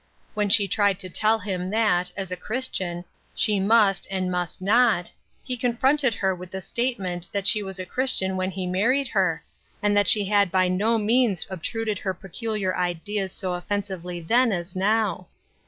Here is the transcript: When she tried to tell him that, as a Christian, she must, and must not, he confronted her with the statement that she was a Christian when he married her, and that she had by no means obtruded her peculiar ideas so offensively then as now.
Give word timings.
When 0.33 0.49
she 0.49 0.67
tried 0.67 0.97
to 0.97 1.11
tell 1.11 1.37
him 1.37 1.69
that, 1.69 2.11
as 2.17 2.31
a 2.31 2.35
Christian, 2.35 3.05
she 3.35 3.59
must, 3.59 4.07
and 4.09 4.31
must 4.31 4.59
not, 4.59 5.11
he 5.43 5.55
confronted 5.55 6.15
her 6.15 6.33
with 6.33 6.49
the 6.49 6.59
statement 6.59 7.27
that 7.31 7.45
she 7.45 7.61
was 7.61 7.77
a 7.77 7.85
Christian 7.85 8.35
when 8.35 8.49
he 8.49 8.65
married 8.65 9.09
her, 9.09 9.43
and 9.79 9.95
that 9.95 10.07
she 10.07 10.25
had 10.25 10.51
by 10.51 10.69
no 10.69 10.97
means 10.97 11.45
obtruded 11.51 11.99
her 11.99 12.15
peculiar 12.15 12.75
ideas 12.75 13.31
so 13.31 13.53
offensively 13.53 14.19
then 14.19 14.51
as 14.51 14.75
now. 14.75 15.27